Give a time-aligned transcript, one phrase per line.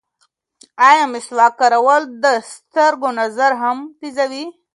[0.89, 4.45] ایا مسواک کارول د سترګو نظر هم تېروي؟